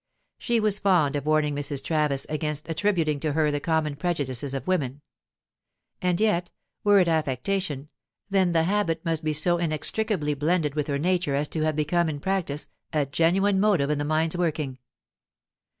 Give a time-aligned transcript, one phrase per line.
[0.39, 1.83] She was fond of warning Mrs.
[1.83, 5.01] Travis against attributing to her the common prejudices of women.
[6.01, 6.49] And yet,
[6.83, 7.87] were it affectation,
[8.27, 12.09] then the habit must be so inextricably blended with her nature as to have become
[12.09, 14.79] in practice a genuine motive in the mind's working.